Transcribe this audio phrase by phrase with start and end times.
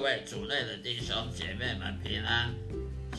[0.00, 2.54] 各位主内的弟兄姐妹们平安，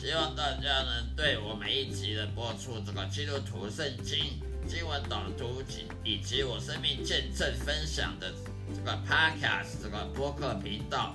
[0.00, 4.18] 希望大家能对我每一集的播出这个基督徒圣经
[4.66, 8.34] 经文导读及以及我生命见证分享的
[8.74, 11.14] 这个 podcast 这个播客频道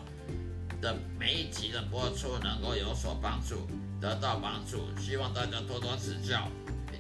[0.82, 3.68] 的每一集的播出能够有所帮助，
[4.00, 4.88] 得到帮助。
[4.98, 6.48] 希望大家多多指教，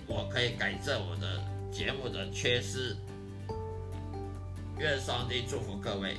[0.07, 1.41] 我可以改正我的
[1.71, 2.97] 节目的缺失。
[4.77, 6.17] 愿上帝祝福各位。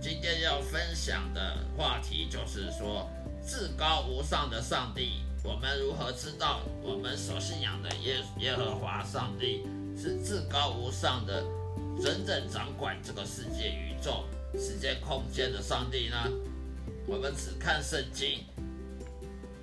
[0.00, 3.08] 今天要分享的话题就是说，
[3.46, 9.62] 至高无上的上帝，我们如何知道我们所信仰的耶耶和华上帝
[9.96, 11.44] 是至高无上的，
[12.02, 14.24] 真正掌管这个世界、宇宙、
[14.58, 16.16] 时间、空间的上帝呢？
[17.06, 18.44] 我们只看圣经，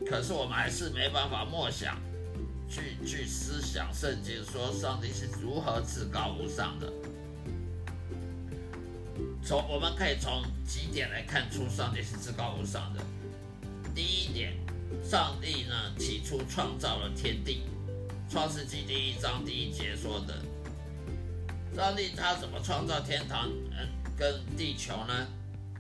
[0.06, 1.98] 可是我们还是没办法默想，
[2.70, 6.92] 去去思想圣经，说上帝是如何至高无上的。
[9.44, 13.02] 从我们可以从几点来看出上帝是至高无上的。
[13.96, 14.54] 第一点，
[15.04, 17.64] 上帝呢起初创造了天地，
[18.32, 20.44] 《创世纪》第一章第一节说的，
[21.76, 25.28] 上帝他怎么创造天堂嗯跟地球呢？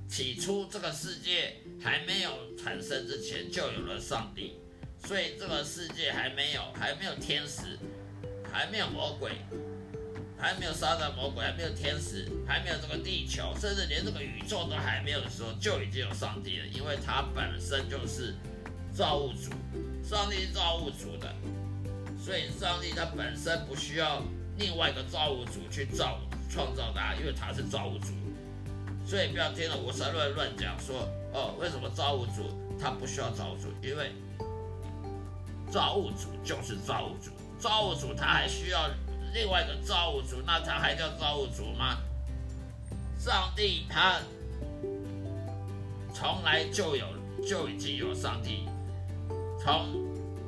[0.09, 4.57] 起初这个世界还没有产生之前就有了上帝，
[5.05, 7.77] 所以这个世界还没有还没有天使，
[8.51, 9.33] 还没有魔鬼。
[10.39, 18.33] 还没有撒旦魔鬼，还没有天使，还没有这个地球，甚至连这个宇宙都还没有的时候，就已经有上帝了，因为他本身就是
[18.95, 19.51] 造物主，
[20.01, 21.35] 上帝是造物主的，
[22.17, 24.23] 所以上帝他本身不需要
[24.57, 26.17] 另外一个造物主去造
[26.49, 28.13] 创造他，因为他是造物主，
[29.05, 32.49] 所以不要听了无神论乱讲说哦，为什么造物主
[32.79, 33.67] 他不需要造物主？
[33.85, 34.13] 因为
[35.69, 38.89] 造物主就是造物主，造物主他还需要。
[39.33, 41.97] 另外一个造物主，那他还叫造物主吗？
[43.17, 44.19] 上帝他
[46.13, 47.05] 从来就有，
[47.45, 48.67] 就已经有上帝，
[49.61, 50.05] 从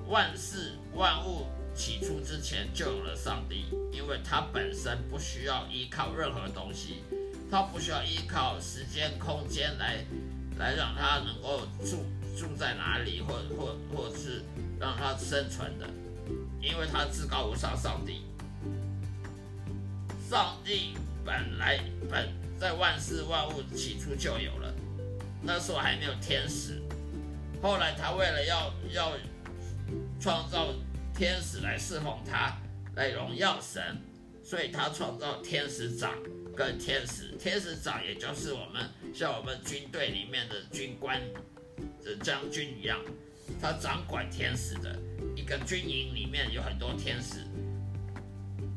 [0.07, 1.45] 万事万物
[1.75, 7.03] 起初之前就有了上帝，因为他本身不需要依靠任何东西，
[7.49, 10.03] 他不需要依靠时间空间来
[10.57, 12.05] 来让他能够住
[12.37, 14.41] 住在哪里，或或或是
[14.79, 15.87] 让他生存的，
[16.61, 18.23] 因为他至高无上上帝。
[20.31, 20.93] 上帝
[21.25, 21.77] 本来
[22.09, 24.73] 本在万事万物起初就有了，
[25.43, 26.81] 那时候还没有天使。
[27.61, 29.11] 后来他为了要要
[30.21, 30.73] 创造
[31.13, 32.57] 天使来侍奉他，
[32.95, 33.97] 来荣耀神，
[34.41, 36.13] 所以他创造天使长
[36.55, 37.35] 跟天使。
[37.37, 41.19] 天使长也就是我们像我们军队里面的军官
[42.05, 42.97] 的将军一样，
[43.61, 44.97] 他掌管天使的
[45.35, 47.45] 一个军营里面有很多天使。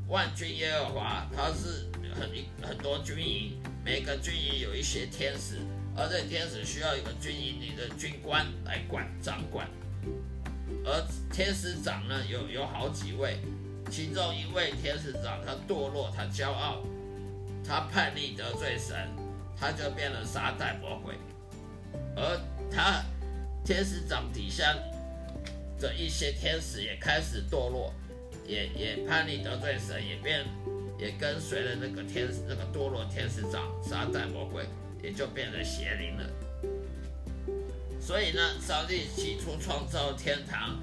[0.09, 2.31] 万军耶和华，他是很
[2.63, 5.59] 很多军营，每个军营有一些天使，
[5.97, 9.69] 而这天使需要一个军营里的军官来管掌管。
[10.85, 11.03] 而
[11.33, 13.39] 天使长呢，有有好几位，
[13.91, 16.83] 其中一位天使长他堕落，他骄傲，
[17.67, 19.09] 他叛逆得罪神，
[19.59, 21.15] 他就变了撒旦魔鬼。
[22.15, 22.39] 而
[22.71, 23.03] 他
[23.65, 24.77] 天使长底下
[25.81, 27.93] 的一些天使也开始堕落，
[28.47, 30.45] 也也叛逆得罪神，也变
[30.99, 34.67] 也跟随了那个天使那个堕落天使长撒旦魔鬼，
[35.03, 36.31] 也就变成邪灵了。
[38.01, 40.79] 所以呢，上帝起初创造天堂，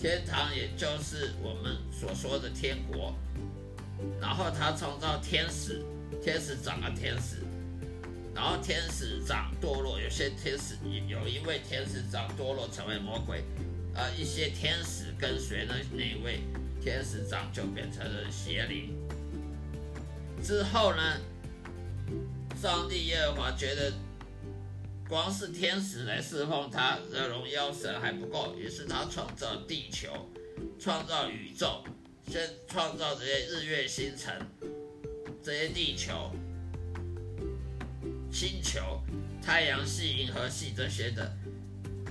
[0.00, 3.14] 天堂也就是我们所说的天国，
[4.20, 5.84] 然后他创造天使，
[6.20, 7.36] 天使长了天使，
[8.34, 10.76] 然后天使长堕落，有些天使
[11.06, 13.44] 有一位天使长堕落成为魔鬼，
[13.94, 16.40] 而一些天使跟随的那位
[16.80, 18.96] 天使长就变成了邪灵。
[20.42, 21.20] 之后呢，
[22.60, 23.92] 上帝耶和华觉得。
[25.08, 30.08] 光是天使来侍奉他的荣耀神还不够，于是他创造地球，
[30.80, 31.84] 创造宇宙，
[32.26, 34.34] 先创造这些日月星辰，
[35.42, 36.30] 这些地球、
[38.30, 39.02] 星球、
[39.42, 41.30] 太阳系、银河系这些的，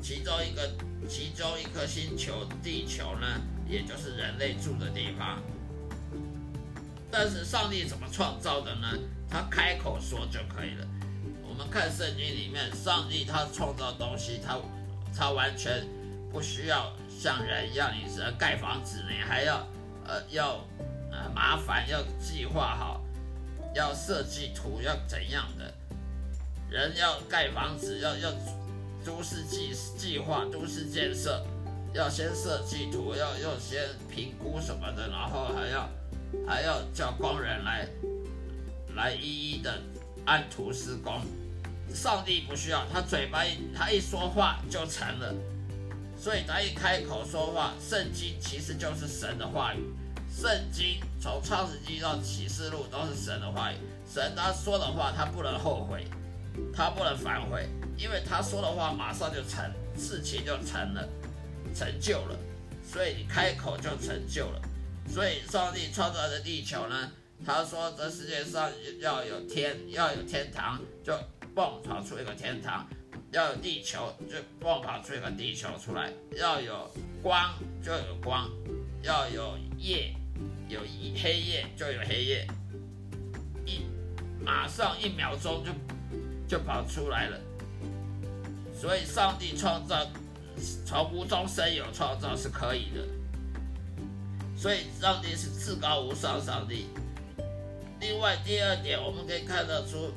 [0.01, 0.69] 其中一个
[1.07, 3.27] 其中一颗星球地球呢，
[3.67, 5.41] 也就是人类住的地方。
[7.11, 8.87] 但是上帝怎么创造的呢？
[9.29, 10.87] 他开口说就可以了。
[11.47, 14.57] 我们看圣经里面，上帝他创造东西，他
[15.15, 15.85] 他完全
[16.31, 19.67] 不需要像人一样，你只能盖房子，你还要
[20.05, 20.65] 呃要
[21.11, 23.01] 呃麻烦，要计划好，
[23.75, 25.73] 要设计图，要怎样的？
[26.69, 28.31] 人要盖房子，要要
[29.05, 31.43] 都市计计划，都市建设，
[31.93, 35.89] 要先设计图，要要先评估什么的，然后还要
[36.47, 37.87] 还要叫工人来
[38.95, 39.81] 来一一的
[40.25, 41.21] 按图施工。
[41.93, 45.33] 上帝不需要他嘴巴一他一说话就成了，
[46.17, 49.79] 所以他一开口说话，圣经其实就是神的话语。
[50.33, 53.75] 圣经从创世纪到启示录都是神的话语。
[54.09, 56.05] 神他说的话，他不能后悔，
[56.73, 57.67] 他不能反悔，
[57.97, 61.07] 因为他说的话马上就成，事情就成了，
[61.75, 62.37] 成就了。
[62.83, 64.61] 所以你开口就成就了。
[65.07, 67.11] 所以上帝创造的地球呢，
[67.45, 71.13] 他说这世界上要有天，要有天堂，就。
[71.53, 72.87] 蹦跑出一个天堂，
[73.33, 76.89] 要有地球就蹦跑出一个地球出来；要有
[77.21, 77.53] 光
[77.83, 78.49] 就有光，
[79.01, 80.15] 要有夜
[80.69, 80.79] 有
[81.21, 82.47] 黑夜就有黑夜，
[83.65, 83.81] 一
[84.41, 85.71] 马上一秒钟就
[86.51, 87.39] 就跑出来了。
[88.77, 90.05] 所以，上帝创造
[90.85, 93.07] 从无中生有创造是可以的。
[94.57, 96.87] 所以，上帝是至高无上上帝。
[98.01, 100.11] 另外，第二点我们可以看得出。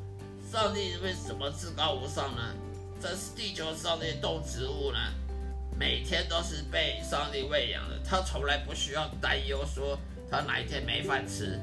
[0.50, 2.42] 上帝为什么至高无上呢？
[3.00, 4.98] 这是地球上的动植物呢，
[5.78, 9.96] 每天都是被上帝喂养的，他从来不需要担忧说
[10.28, 11.60] 他哪一天没饭吃。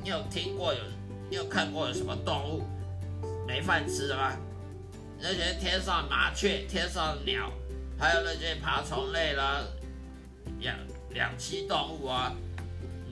[0.00, 0.80] 你有听过有，
[1.28, 2.62] 你有看过有什么动物
[3.56, 4.36] 没饭吃的吗？
[5.18, 7.50] 那些天上麻雀、天上鸟，
[7.98, 9.62] 还有那些爬虫类啦、
[10.60, 10.76] 两
[11.08, 12.34] 两栖动物啊，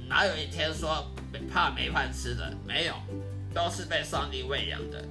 [0.06, 1.10] 哪有一天说
[1.50, 2.52] 怕没饭吃的？
[2.66, 2.94] 没有。
[3.54, 5.02] 都是被上帝喂养的，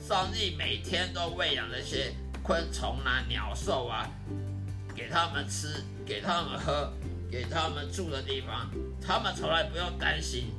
[0.00, 4.08] 上帝每天都喂养那些昆虫啊、鸟兽啊，
[4.96, 6.90] 给他们吃，给他们喝，
[7.30, 8.70] 给他们住的地方，
[9.06, 10.52] 他们从来不用担心。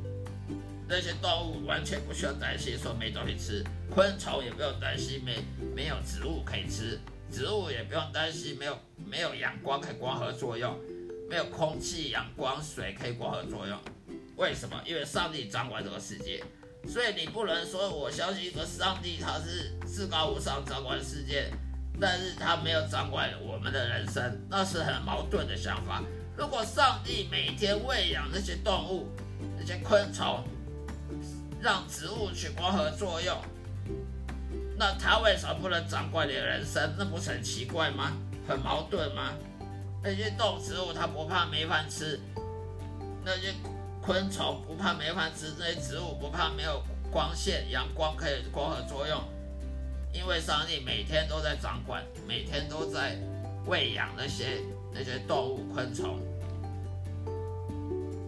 [0.91, 5.37] 那些动物完全不需要担心说没东西吃，昆虫也不用担心没
[5.73, 6.99] 没有植物可以吃，
[7.31, 10.77] 植物也不用担心没有没有阳光可以光合作用，
[11.29, 13.79] 没有空气、阳光、水可以光合作用。
[14.35, 14.81] 为什么？
[14.85, 16.43] 因为上帝掌管这个世界。
[16.85, 21.49] 所以你不能说我相信一个上帝，他是至高无上掌管世界，
[22.01, 26.03] 但是他没有掌管我们的人生，那是很矛盾的想法。
[26.35, 29.07] 如果上帝每天喂养那些动物、
[29.57, 30.43] 那些昆虫，
[31.61, 33.37] 让植物去光合作用，
[34.77, 36.95] 那他为什么不能掌管你的人生？
[36.97, 38.13] 那不是很奇怪吗？
[38.47, 39.33] 很矛盾吗？
[40.03, 42.19] 那些动植物它不怕没饭吃，
[43.23, 43.53] 那些。
[44.03, 49.21] 昆虫不怕没饭吃，这些植物不怕没有光线、阳光可以光合作用，
[50.11, 53.15] 因为上帝每天都在掌管，每天都在
[53.67, 56.19] 喂养那些那些动物、昆虫。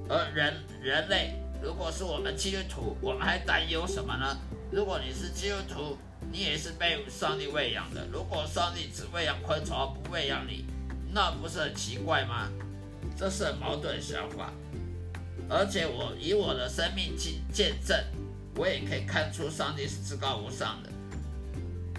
[0.07, 1.33] 而人人类，
[1.63, 4.37] 如果是我们基督徒，我们还担忧什么呢？
[4.69, 5.97] 如果你是基督徒，
[6.29, 8.05] 你也是被上帝喂养的。
[8.11, 10.65] 如果上帝只喂养昆虫而不喂养你，
[11.13, 12.49] 那不是很奇怪吗？
[13.17, 14.51] 这是矛盾想法。
[15.49, 17.97] 而且我以我的生命去见证，
[18.57, 20.89] 我也可以看出上帝是至高无上的。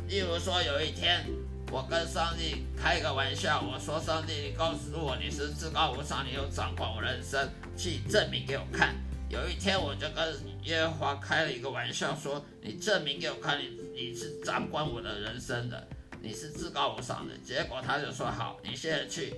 [0.09, 1.25] 例如说，有一天
[1.71, 8.95] 我跟上帝开个玩笑，我说上帝，你告诉我你是至高无上，你有掌管我人生，去证明给我看。
[9.35, 15.89] 有一天我就跟耶和华开了一个玩笑，说你证明给我看，你你是掌管我的人生的，
[16.23, 17.37] 你是至高无上的。
[17.39, 19.35] 结果他就说好，你现在去，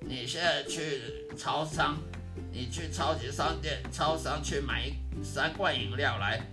[0.00, 1.00] 你现在去
[1.38, 1.96] 超商，
[2.52, 4.92] 你去超级商店、超商去买
[5.24, 6.46] 三罐饮料来。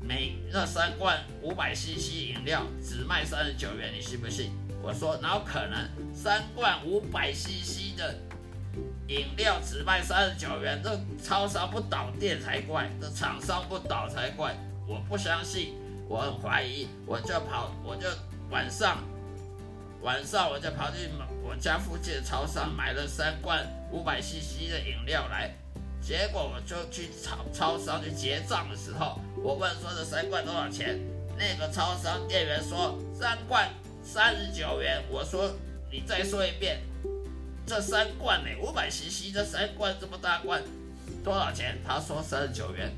[0.00, 4.52] 每那三罐五百 CC 饮料只卖三十九元，你信不信？
[4.80, 5.88] 我说哪有可能？
[6.14, 8.16] 三罐五百 CC 的
[9.10, 14.54] 饮料只卖三十九元，这超商不倒店才怪，这厂商不倒才怪。
[14.86, 15.74] 我不相信，
[16.08, 18.06] 我很怀疑，我就跑，我就
[18.50, 18.98] 晚上
[20.02, 21.08] 晚上我就跑去
[21.42, 25.50] 我家附近的超商买了三罐五百 CC 的饮料来。
[26.00, 30.96] 结果我就去超超商去结账的时候，我问说这三罐多少钱？
[31.36, 33.68] 那个超商店员说三罐
[34.04, 35.02] 三十九元。
[35.10, 35.50] 我说
[35.90, 36.80] 你再说一遍，
[37.70, 38.48] 这三罐呢？
[38.60, 40.60] 五百 CC 这三罐这么大罐
[41.22, 41.78] 多少钱？
[41.86, 42.90] 他说三十九元。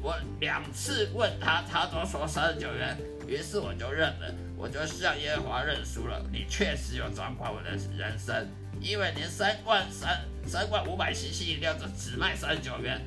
[0.00, 2.96] 我两次问他，他都说三十九元。
[3.28, 6.24] 于是我就认了，我就向耶和华认输了。
[6.32, 8.48] 你确实有掌管我的人生。
[8.80, 12.98] 因为连三罐三三罐五百 CC 饮料都只卖三十九元，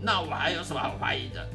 [0.00, 1.48] 那我还有什么好怀疑的？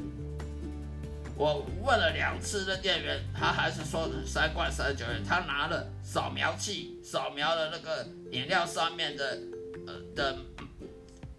[1.38, 5.24] 我问了两次的店员，他还是说三罐三十九元。
[5.24, 9.38] 他拿了扫描器扫描了那个饮料上面的
[9.86, 10.38] 呃的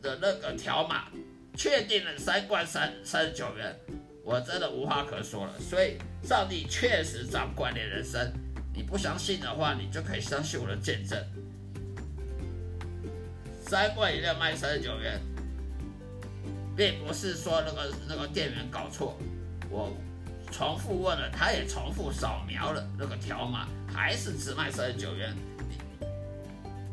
[0.00, 1.08] 的那个条码，
[1.56, 3.76] 确定了三罐三三十九元。
[4.24, 5.52] 我真的无话可说了。
[5.58, 8.32] 所以上帝确实掌管你人生。
[8.72, 11.20] 你不相信的话，你就可以相信我的见证。
[13.60, 15.20] 三罐饮料卖三十九元，
[16.76, 19.18] 并不是说那个那个店员搞错，
[19.70, 19.92] 我
[20.50, 25.36] 重复问了，他也重复扫描了那个条码，还是只卖三十九元。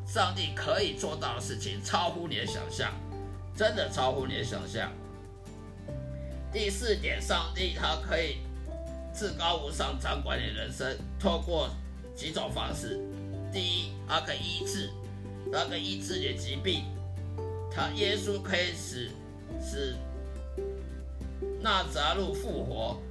[0.06, 2.94] 上帝可以做到的事情超乎你的想象，
[3.56, 4.92] 真的超乎你的想象。
[6.54, 8.38] 第四点，上帝他可以
[9.14, 11.70] 至高无上掌管你人生，透过
[12.16, 13.00] 几种方式。
[13.52, 14.90] 第一，他可以医治。
[15.52, 16.86] 那个医治的疾病，
[17.72, 19.12] 他耶稣可以使
[19.62, 19.96] 使
[21.66, 23.02] 纳扎路复活，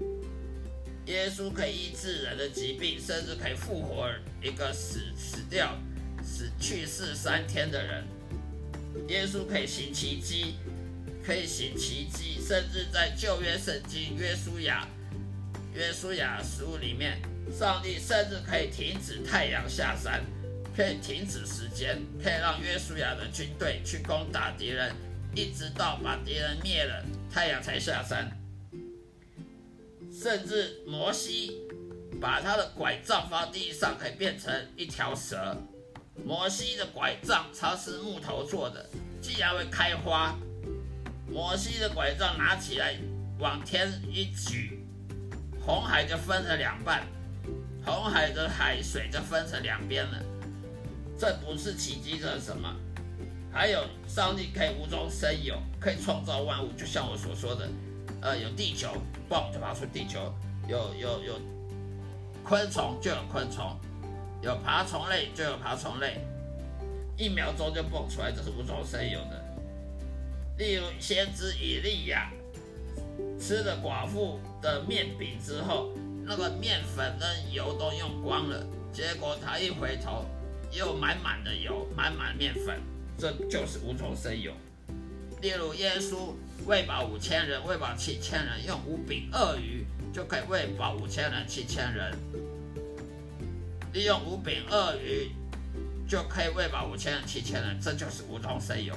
[1.06, 4.08] 耶稣可以医治人的疾病，甚至可以复活
[4.40, 5.76] 一个死死掉、
[6.22, 8.04] 死去世三天的人。
[9.08, 10.54] 耶稣可以行奇迹，
[11.26, 14.86] 可以行奇迹，甚至在旧约圣经约书亚
[15.74, 17.20] 约书亚书里面，
[17.52, 20.22] 上帝甚至可以停止太阳下山。
[20.76, 24.94] 可以停止时间，可以让约书亚的军队去攻打敌人，
[25.34, 28.30] 一直到把敌人灭了，太阳才下山。
[30.24, 31.60] 甚至摩西
[32.18, 35.54] 把他的拐杖放地上，可以变成一条蛇。
[36.24, 38.88] 摩西的拐杖它是木头做的，
[39.20, 40.34] 竟然会开花。
[41.30, 42.96] 摩西的拐杖拿起来
[43.38, 44.82] 往天一举，
[45.60, 47.06] 红海就分成两半，
[47.84, 50.22] 红海的海水就分成两边了。
[51.18, 52.74] 这不是奇迹，这是什么？
[53.52, 57.68] 还有上帝可以无中生有，可以创造万物，就像我所说的，
[58.24, 58.88] 呃，有地球，
[59.28, 60.18] 嘣就爬出地球；
[60.66, 61.40] 有有有
[62.42, 63.78] 昆虫就有昆虫，
[64.40, 66.16] 有爬虫类就有爬虫类，
[67.18, 69.44] 一秒钟就蹦出来，这是无中生有的。
[70.56, 72.32] 例如先知以利亚
[73.38, 75.90] 吃了寡妇的面饼之后，
[76.24, 80.24] 那个面粉跟油都用光了，结果他一回头。
[80.76, 82.80] 又满满的油，满满面粉，
[83.16, 84.50] 这就是无中生有。
[85.40, 86.34] 例如，耶稣
[86.66, 92.16] 喂饱五千人，喂饱七千人，用五饼二鱼就可以喂饱五千人、七千人。
[93.92, 95.30] 利用五饼二鱼
[96.08, 98.94] 就可以喂饱五千人、七千人，这就是无中生有。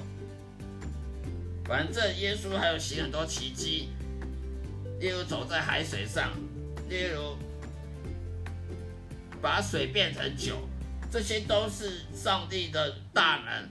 [1.66, 3.90] 反正耶稣还有行很多奇迹，
[5.00, 6.32] 例如走在海水上，
[6.88, 7.38] 例如
[9.42, 10.58] 把水变成酒。
[11.10, 13.70] 这些都是上帝的大能，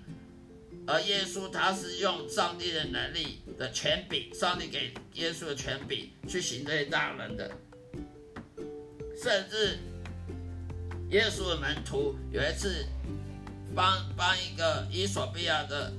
[0.87, 7.51] 而耶稣他是用上帝的能力的权柄，上帝给耶稣的权柄去行这些大能的。
[9.21, 9.79] 甚至
[11.11, 12.87] 耶稣的门徒有一次
[13.75, 15.93] 帮帮一个伊索比亚的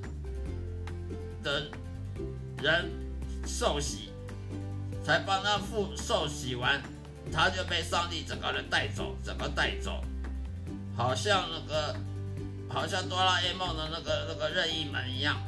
[1.44, 1.68] 的
[2.62, 2.90] 人
[3.46, 4.10] 受洗，
[5.04, 6.82] 才帮他复受洗完，
[7.32, 10.04] 他就被上帝整个人带走，整个带走。
[10.96, 11.96] 好像那个，
[12.70, 15.42] 好像哆啦 A 梦的那个那个任意门一样，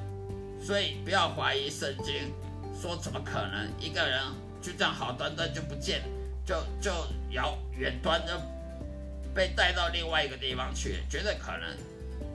[0.62, 2.34] 所以不要怀疑圣经，
[2.80, 4.22] 说怎么可能一个人
[4.62, 6.04] 就这样好端端就不见，
[6.46, 6.92] 就就
[7.32, 8.34] 遥远端就
[9.34, 11.78] 被带到另外一个地方去，绝对可能。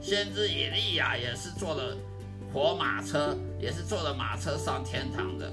[0.00, 1.96] 先知以利亚也是坐了
[2.52, 5.50] 活马车，也是坐了马车上天堂的。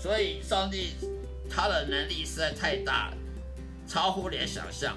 [0.00, 0.94] 所以上帝
[1.50, 3.12] 他的能力实在太大，
[3.86, 4.96] 超乎连想象，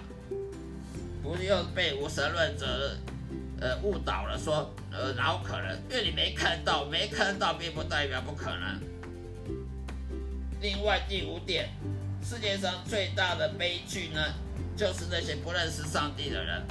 [1.22, 2.98] 不用被无神论者
[3.60, 5.78] 呃误导了，说呃哪有可能？
[5.90, 8.82] 因为你没看到，没看到并不代表不可能。
[10.62, 11.70] 另外第五点，
[12.24, 14.22] 世界上最大的悲剧呢，
[14.76, 16.62] 就是那些不认识上帝的人。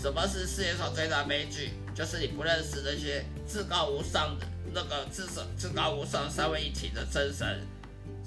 [0.00, 1.70] 什么是世界上最大悲剧？
[1.94, 7.66] 就是你不认识那些至高无上的那个至少至高无上三位一体的真神，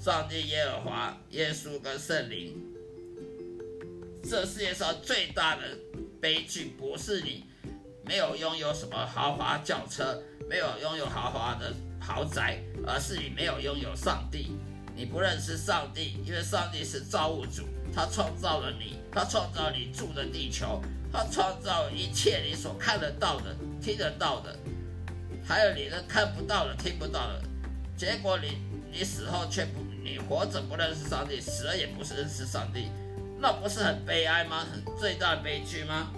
[0.02, 2.56] 上帝耶和华、耶稣跟圣灵。
[4.28, 5.62] 这世界上最大的
[6.20, 7.46] 悲剧，不是你
[8.04, 14.52] 没有拥有什么豪华轿车，没有拥有豪华的豪宅，而是你没有拥有上帝。
[14.94, 17.62] 你不认识上帝，因为上帝是造物主，
[17.94, 20.82] 他创造了你，他创造你住的地球。
[21.10, 24.54] 他创造一切你所看得到的、听得到的，
[25.42, 27.42] 还有你的看不到的、听不到的。
[27.96, 28.58] 结果你
[28.92, 32.90] 你死后却不，你活着不认识上帝，死了也不是认识上帝，
[33.38, 34.66] 那不是很悲哀吗？
[34.70, 36.12] 很最大的悲剧吗？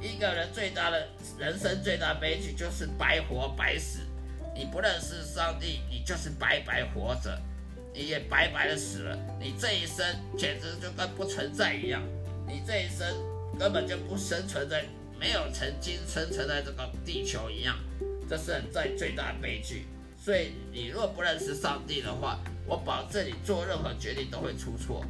[0.00, 4.00] 一个人最大的人生最大悲剧就是白活白死。
[4.54, 7.40] 你不认识上帝，你就是白白活着，
[7.94, 9.18] 你也白白的死了。
[9.40, 10.04] 你这一生
[10.36, 12.02] 简直就跟不存在一样。
[12.46, 13.06] 你这一生。
[13.58, 14.82] 根本就不生存在，
[15.20, 17.78] 没有曾经生存在这个地球一样，
[18.26, 19.84] 这是很在最大的悲剧。
[20.18, 25.04] 所以你若不认识上帝的话，我保证你做任何决定都会出错。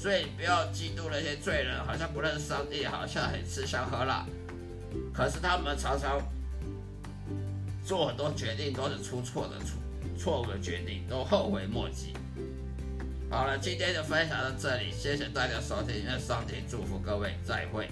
[0.00, 4.24] 所以不要嫉妒那些罪人，好像不认识上帝，好像很吃香喝辣，
[5.12, 6.20] 可是他们常常
[7.84, 9.76] 做很多决定都是出错的，错
[10.16, 12.14] 错误的决定都后悔莫及。
[13.28, 17.90] 好了，今天就分享到这里，谢谢大家收听，愿上帝祝福各位，再会。